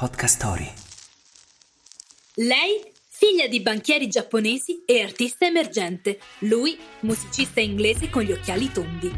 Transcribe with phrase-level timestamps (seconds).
[0.00, 0.72] Podcast Story.
[2.36, 6.18] Lei, figlia di banchieri giapponesi e artista emergente.
[6.38, 9.12] Lui, musicista inglese con gli occhiali tondi.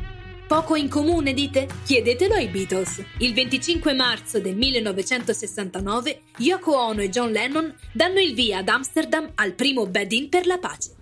[0.48, 1.68] Poco in comune, dite?
[1.84, 3.00] Chiedetelo ai Beatles.
[3.18, 9.30] Il 25 marzo del 1969, Yoko Ono e John Lennon danno il via ad Amsterdam
[9.36, 10.96] al primo bed-in per la pace.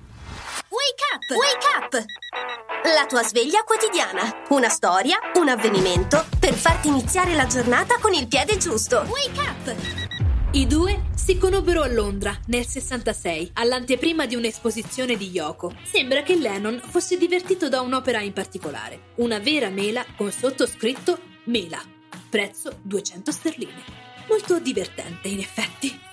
[0.71, 1.25] Wake up!
[1.37, 2.95] Wake up!
[2.95, 4.45] La tua sveglia quotidiana.
[4.51, 9.05] Una storia, un avvenimento per farti iniziare la giornata con il piede giusto.
[9.09, 9.77] Wake up!
[10.53, 15.75] I due si conobbero a Londra nel 66, all'anteprima di un'esposizione di Yoko.
[15.83, 21.83] Sembra che Lennon fosse divertito da un'opera in particolare, una vera mela con sottoscritto Mela,
[22.29, 23.83] prezzo 200 sterline.
[24.29, 26.10] Molto divertente, in effetti.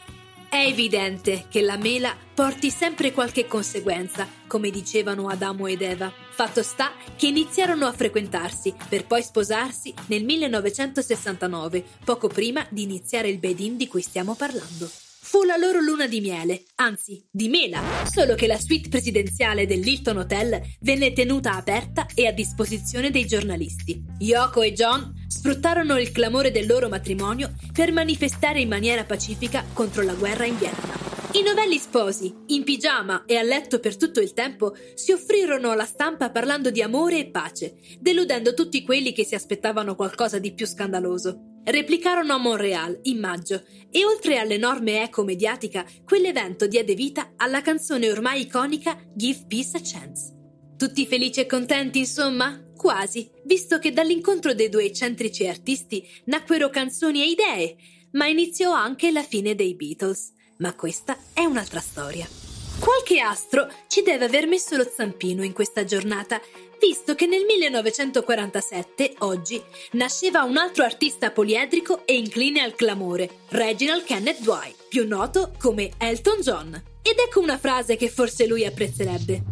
[0.49, 6.11] È evidente che la mela porti sempre qualche conseguenza, come dicevano Adamo ed Eva.
[6.31, 13.27] Fatto sta che iniziarono a frequentarsi per poi sposarsi nel 1969, poco prima di iniziare
[13.27, 14.89] il bed-in di cui stiamo parlando.
[15.30, 20.20] Fu la loro luna di miele, anzi di mela, solo che la suite presidenziale dell'Hilton
[20.20, 24.01] Hotel venne tenuta aperta e a disposizione dei giornalisti.
[24.20, 30.01] Yoko e John sfruttarono il clamore del loro matrimonio per manifestare in maniera pacifica contro
[30.01, 30.98] la guerra in Vietnam.
[31.34, 35.84] I novelli sposi, in pigiama e a letto per tutto il tempo, si offrirono alla
[35.84, 40.66] stampa parlando di amore e pace, deludendo tutti quelli che si aspettavano qualcosa di più
[40.66, 47.62] scandaloso replicarono a Montreal in maggio e oltre all'enorme eco mediatica, quell'evento diede vita alla
[47.62, 50.35] canzone ormai iconica Give Peace a Chance.
[50.77, 52.63] Tutti felici e contenti, insomma?
[52.76, 57.76] Quasi, visto che dall'incontro dei due eccentrici artisti nacquero canzoni e idee,
[58.12, 60.34] ma iniziò anche la fine dei Beatles.
[60.60, 62.46] Ma questa è un'altra storia.
[62.79, 66.39] Qualche astro ci deve aver messo lo zampino in questa giornata,
[66.79, 69.61] visto che nel 1947, oggi,
[69.94, 75.91] nasceva un altro artista poliedrico e incline al clamore, Reginald Kenneth Dwight, più noto come
[75.97, 76.73] Elton John.
[77.01, 79.44] Ed ecco una frase che forse lui apprezzerebbe.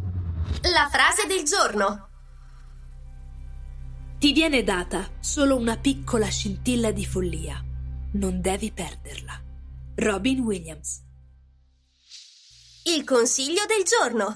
[0.71, 2.09] La frase del giorno.
[4.19, 7.63] Ti viene data solo una piccola scintilla di follia.
[8.13, 9.41] Non devi perderla.
[9.95, 11.04] Robin Williams.
[12.87, 14.35] Il consiglio del giorno.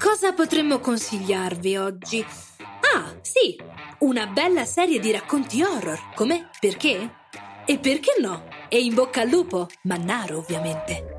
[0.00, 2.26] Cosa potremmo consigliarvi oggi?
[2.58, 3.56] Ah, sì,
[4.00, 6.12] una bella serie di racconti horror.
[6.16, 6.50] Come?
[6.58, 7.08] Perché?
[7.64, 8.48] E perché no?
[8.68, 11.17] E in bocca al lupo, Mannaro ovviamente.